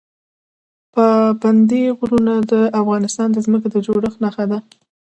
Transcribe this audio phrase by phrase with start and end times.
[0.93, 4.59] پابندی غرونه د افغانستان د ځمکې د جوړښت نښه ده.